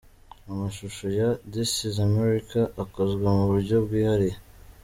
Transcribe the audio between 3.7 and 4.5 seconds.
bwihariye.